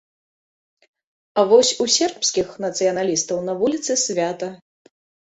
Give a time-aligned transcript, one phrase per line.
[1.41, 4.55] А вось у сербскіх нацыяналістаў на вуліцы свята.